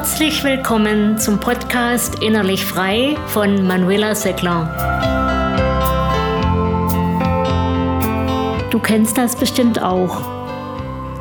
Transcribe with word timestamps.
Herzlich 0.00 0.42
willkommen 0.42 1.18
zum 1.18 1.38
Podcast 1.40 2.22
Innerlich 2.22 2.64
Frei 2.64 3.18
von 3.26 3.66
Manuela 3.66 4.14
Seckler. 4.14 4.64
Du 8.70 8.78
kennst 8.78 9.18
das 9.18 9.36
bestimmt 9.36 9.82
auch. 9.82 10.22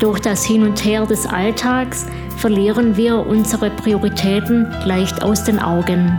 Durch 0.00 0.18
das 0.18 0.44
Hin 0.44 0.64
und 0.64 0.84
Her 0.84 1.06
des 1.06 1.24
Alltags 1.24 2.06
verlieren 2.36 2.96
wir 2.96 3.24
unsere 3.24 3.70
Prioritäten 3.70 4.68
leicht 4.84 5.22
aus 5.22 5.44
den 5.44 5.60
Augen. 5.60 6.18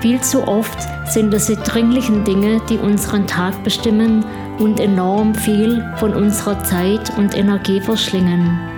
Viel 0.00 0.22
zu 0.22 0.48
oft 0.48 0.78
sind 1.10 1.34
es 1.34 1.44
die 1.44 1.56
dringlichen 1.56 2.24
Dinge, 2.24 2.62
die 2.70 2.78
unseren 2.78 3.26
Tag 3.26 3.62
bestimmen 3.64 4.24
und 4.58 4.80
enorm 4.80 5.34
viel 5.34 5.84
von 5.98 6.14
unserer 6.14 6.64
Zeit 6.64 7.12
und 7.18 7.36
Energie 7.36 7.82
verschlingen. 7.82 8.77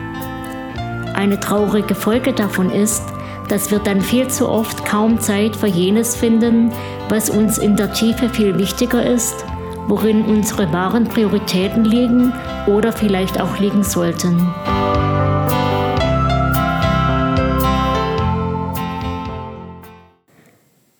Eine 1.14 1.38
traurige 1.40 1.94
Folge 1.94 2.32
davon 2.32 2.70
ist, 2.70 3.02
dass 3.48 3.70
wir 3.70 3.80
dann 3.80 4.00
viel 4.00 4.28
zu 4.28 4.48
oft 4.48 4.84
kaum 4.84 5.20
Zeit 5.20 5.56
für 5.56 5.66
jenes 5.66 6.16
finden, 6.16 6.72
was 7.08 7.28
uns 7.30 7.58
in 7.58 7.76
der 7.76 7.92
Tiefe 7.92 8.28
viel 8.28 8.56
wichtiger 8.58 9.04
ist, 9.04 9.44
worin 9.88 10.24
unsere 10.24 10.72
wahren 10.72 11.04
Prioritäten 11.04 11.84
liegen 11.84 12.32
oder 12.66 12.92
vielleicht 12.92 13.40
auch 13.40 13.58
liegen 13.58 13.82
sollten. 13.82 14.54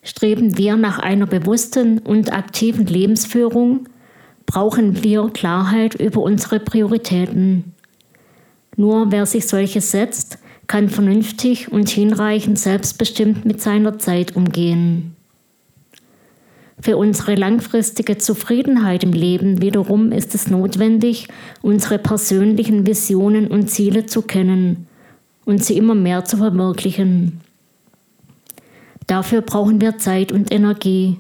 Streben 0.03 0.59
wir 0.59 0.77
nach 0.77 0.99
einer 0.99 1.27
bewussten 1.27 1.99
und 1.99 2.33
aktiven 2.33 2.85
Lebensführung, 2.85 3.89
brauchen 4.45 5.03
wir 5.05 5.31
Klarheit 5.33 5.95
über 5.95 6.21
unsere 6.21 6.59
Prioritäten. 6.59 7.75
Nur 8.81 9.13
wer 9.13 9.27
sich 9.27 9.47
solche 9.47 9.83
setzt, 9.83 10.39
kann 10.67 10.89
vernünftig 10.89 11.71
und 11.71 11.91
hinreichend 11.91 12.59
selbstbestimmt 12.59 13.45
mit 13.45 13.61
seiner 13.61 13.99
Zeit 13.99 14.35
umgehen. 14.37 15.15
Für 16.81 16.97
unsere 16.97 17.35
langfristige 17.35 18.17
Zufriedenheit 18.17 19.05
im 19.05 19.13
Leben 19.13 19.61
wiederum 19.61 20.13
ist 20.13 20.35
es 20.35 20.49
notwendig, 20.49 21.29
unsere 21.61 21.99
persönlichen 21.99 22.87
Visionen 22.87 23.49
und 23.49 23.71
Ziele 23.71 24.07
zu 24.07 24.23
kennen 24.23 24.87
und 25.45 25.63
sie 25.63 25.77
immer 25.77 25.95
mehr 25.95 26.25
zu 26.25 26.39
verwirklichen. 26.39 27.43
Dafür 29.07 29.43
brauchen 29.43 29.83
wir 29.83 29.99
Zeit 29.99 30.33
und 30.33 30.51
Energie. 30.51 31.19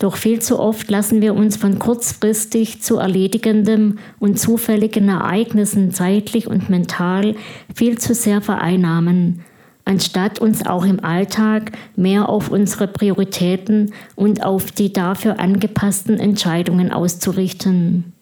Doch 0.00 0.16
viel 0.16 0.40
zu 0.40 0.58
oft 0.58 0.90
lassen 0.90 1.20
wir 1.20 1.34
uns 1.34 1.58
von 1.58 1.78
kurzfristig 1.78 2.82
zu 2.82 2.96
erledigendem 2.96 3.98
und 4.18 4.40
zufälligen 4.40 5.10
Ereignissen 5.10 5.92
zeitlich 5.92 6.46
und 6.46 6.70
mental 6.70 7.36
viel 7.74 7.98
zu 7.98 8.14
sehr 8.14 8.40
vereinnahmen, 8.40 9.44
anstatt 9.84 10.38
uns 10.38 10.64
auch 10.64 10.86
im 10.86 11.04
Alltag 11.04 11.72
mehr 11.96 12.30
auf 12.30 12.50
unsere 12.50 12.88
Prioritäten 12.88 13.92
und 14.16 14.42
auf 14.42 14.72
die 14.72 14.90
dafür 14.90 15.38
angepassten 15.38 16.18
Entscheidungen 16.18 16.92
auszurichten. 16.92 18.14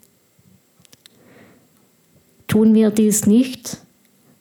Tun 2.49 2.75
wir 2.75 2.91
dies 2.91 3.25
nicht, 3.25 3.77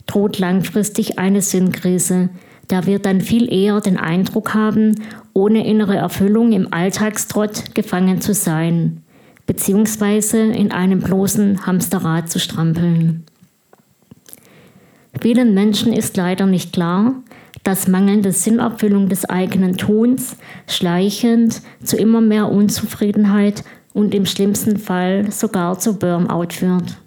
droht 0.08 0.40
langfristig 0.40 1.20
eine 1.20 1.44
Sinnkrise, 1.44 2.30
da 2.68 2.86
wir 2.86 3.00
dann 3.00 3.22
viel 3.22 3.52
eher 3.52 3.80
den 3.82 3.98
Eindruck 3.98 4.54
haben, 4.54 4.96
ohne 5.34 5.66
innere 5.66 5.96
Erfüllung 5.96 6.52
im 6.52 6.74
Alltagstrott 6.74 7.76
gefangen 7.76 8.22
zu 8.22 8.34
sein, 8.34 9.04
beziehungsweise 9.46 10.40
in 10.40 10.72
einem 10.72 11.00
bloßen 11.00 11.66
Hamsterrad 11.66 12.30
zu 12.30 12.40
strampeln. 12.40 13.24
Vielen 15.22 15.54
Menschen 15.54 15.94
ist 15.94 16.18
leider 16.18 16.46
nicht 16.46 16.74
klar, 16.74 17.16
dass 17.64 17.88
mangelnde 17.88 18.32
Sinnerfüllung 18.32 19.10
des 19.10 19.26
eigenen 19.26 19.78
Tuns 19.78 20.38
schleichend 20.68 21.62
zu 21.84 21.98
immer 21.98 22.22
mehr 22.22 22.50
Unzufriedenheit 22.50 23.64
und 23.94 24.14
im 24.14 24.26
schlimmsten 24.26 24.78
Fall 24.78 25.32
sogar 25.32 25.80
zu 25.80 25.98
Burnout 25.98 26.54
führt. 26.54 26.98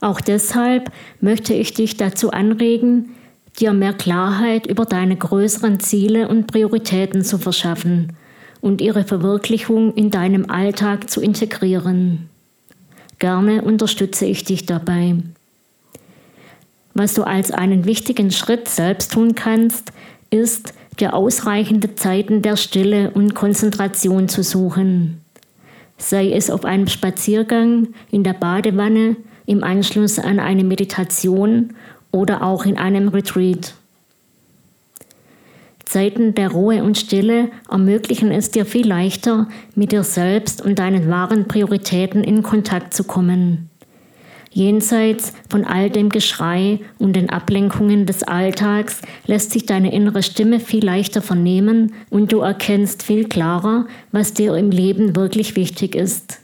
Auch 0.00 0.20
deshalb 0.20 0.90
möchte 1.20 1.54
ich 1.54 1.74
dich 1.74 1.96
dazu 1.96 2.32
anregen, 2.32 3.10
dir 3.58 3.72
mehr 3.72 3.92
Klarheit 3.92 4.66
über 4.66 4.84
deine 4.84 5.16
größeren 5.16 5.80
Ziele 5.80 6.28
und 6.28 6.46
Prioritäten 6.46 7.22
zu 7.22 7.38
verschaffen 7.38 8.12
und 8.60 8.80
ihre 8.80 9.04
Verwirklichung 9.04 9.94
in 9.94 10.10
deinem 10.10 10.48
Alltag 10.48 11.10
zu 11.10 11.20
integrieren. 11.20 12.30
Gerne 13.18 13.62
unterstütze 13.62 14.26
ich 14.26 14.44
dich 14.44 14.66
dabei. 14.66 15.16
Was 16.94 17.14
du 17.14 17.22
als 17.22 17.50
einen 17.50 17.84
wichtigen 17.84 18.30
Schritt 18.30 18.68
selbst 18.68 19.12
tun 19.12 19.34
kannst, 19.34 19.92
ist, 20.30 20.74
dir 21.00 21.14
ausreichende 21.14 21.94
Zeiten 21.94 22.42
der 22.42 22.56
Stille 22.56 23.10
und 23.10 23.34
Konzentration 23.34 24.28
zu 24.28 24.42
suchen. 24.42 25.20
Sei 25.96 26.32
es 26.32 26.50
auf 26.50 26.64
einem 26.64 26.88
Spaziergang, 26.88 27.88
in 28.10 28.24
der 28.24 28.34
Badewanne, 28.34 29.16
im 29.46 29.64
Anschluss 29.64 30.18
an 30.18 30.38
eine 30.38 30.64
Meditation 30.64 31.74
oder 32.12 32.42
auch 32.42 32.64
in 32.64 32.78
einem 32.78 33.08
Retreat. 33.08 33.74
Zeiten 35.84 36.34
der 36.34 36.52
Ruhe 36.52 36.82
und 36.82 36.96
Stille 36.96 37.50
ermöglichen 37.70 38.30
es 38.30 38.50
dir 38.50 38.64
viel 38.64 38.86
leichter, 38.86 39.48
mit 39.74 39.92
dir 39.92 40.04
selbst 40.04 40.62
und 40.62 40.78
deinen 40.78 41.10
wahren 41.10 41.48
Prioritäten 41.48 42.24
in 42.24 42.42
Kontakt 42.42 42.94
zu 42.94 43.04
kommen. 43.04 43.68
Jenseits 44.54 45.32
von 45.48 45.64
all 45.64 45.88
dem 45.88 46.10
Geschrei 46.10 46.80
und 46.98 47.14
den 47.14 47.30
Ablenkungen 47.30 48.04
des 48.04 48.22
Alltags 48.22 49.00
lässt 49.26 49.50
sich 49.50 49.64
deine 49.64 49.92
innere 49.92 50.22
Stimme 50.22 50.60
viel 50.60 50.84
leichter 50.84 51.22
vernehmen 51.22 51.94
und 52.10 52.32
du 52.32 52.40
erkennst 52.40 53.02
viel 53.02 53.28
klarer, 53.28 53.86
was 54.12 54.34
dir 54.34 54.54
im 54.56 54.70
Leben 54.70 55.16
wirklich 55.16 55.56
wichtig 55.56 55.94
ist. 55.94 56.41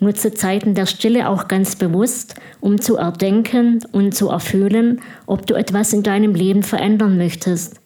Nutze 0.00 0.32
Zeiten 0.32 0.74
der 0.74 0.86
Stille 0.86 1.28
auch 1.28 1.48
ganz 1.48 1.74
bewusst, 1.74 2.36
um 2.60 2.80
zu 2.80 2.96
erdenken 2.96 3.80
und 3.90 4.14
zu 4.14 4.28
erfüllen, 4.28 5.00
ob 5.26 5.46
du 5.46 5.54
etwas 5.54 5.92
in 5.92 6.04
deinem 6.04 6.34
Leben 6.34 6.62
verändern 6.62 7.18
möchtest, 7.18 7.80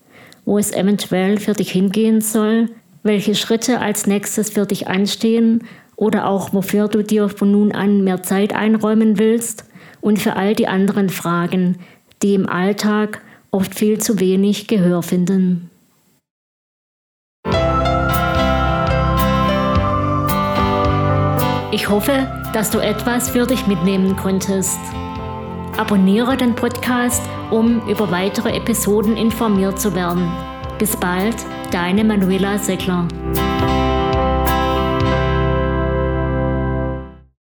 wo 0.44 0.58
es 0.58 0.72
eventuell 0.72 1.38
für 1.38 1.54
dich 1.54 1.72
hingehen 1.72 2.20
soll, 2.20 2.68
welche 3.02 3.34
Schritte 3.34 3.80
als 3.80 4.06
nächstes 4.06 4.50
für 4.50 4.66
dich 4.66 4.88
anstehen 4.88 5.64
oder 5.96 6.28
auch 6.28 6.52
wofür 6.52 6.88
du 6.88 7.02
dir 7.02 7.28
von 7.28 7.50
nun 7.50 7.72
an 7.72 8.04
mehr 8.04 8.22
Zeit 8.22 8.54
einräumen 8.54 9.18
willst 9.18 9.64
und 10.00 10.18
für 10.18 10.36
all 10.36 10.54
die 10.54 10.68
anderen 10.68 11.08
Fragen, 11.08 11.78
die 12.22 12.34
im 12.34 12.48
Alltag 12.48 13.22
oft 13.50 13.74
viel 13.74 13.98
zu 13.98 14.20
wenig 14.20 14.66
Gehör 14.66 15.02
finden. 15.02 15.71
Ich 21.74 21.88
hoffe, 21.88 22.28
dass 22.52 22.70
du 22.70 22.80
etwas 22.80 23.30
für 23.30 23.46
dich 23.46 23.66
mitnehmen 23.66 24.14
konntest. 24.14 24.78
Abonniere 25.78 26.36
den 26.36 26.54
Podcast, 26.54 27.22
um 27.50 27.80
über 27.88 28.10
weitere 28.10 28.54
Episoden 28.54 29.16
informiert 29.16 29.80
zu 29.80 29.94
werden. 29.94 30.30
Bis 30.78 30.94
bald, 30.94 31.36
deine 31.70 32.04
Manuela 32.04 32.58
Seckler. 32.58 33.08